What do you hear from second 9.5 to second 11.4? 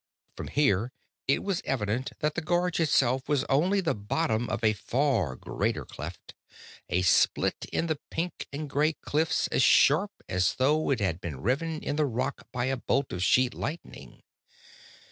sharp as though it had been